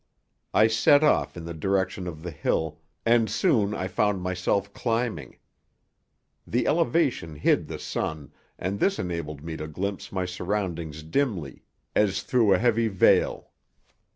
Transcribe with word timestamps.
I 0.51 0.65
set 0.65 1.03
off 1.03 1.37
in 1.37 1.45
the 1.45 1.53
direction 1.53 2.07
of 2.07 2.23
the 2.23 2.31
hill, 2.31 2.79
and 3.05 3.29
soon 3.29 3.75
I 3.75 3.87
found 3.87 4.19
myself 4.19 4.73
climbing. 4.73 5.37
The 6.47 6.65
elevation 6.65 7.35
hid 7.35 7.67
the 7.67 7.77
sun, 7.77 8.33
and 8.57 8.79
this 8.79 8.97
enabled 8.97 9.43
me 9.43 9.55
to 9.57 9.67
glimpse 9.67 10.11
my 10.11 10.25
surroundings 10.25 11.03
dimly, 11.03 11.65
as 11.95 12.23
through 12.23 12.51
a 12.51 12.57
heavy 12.57 12.87
veil. 12.87 13.51